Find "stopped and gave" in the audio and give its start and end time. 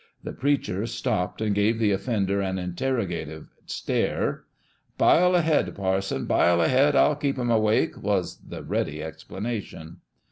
0.87-1.77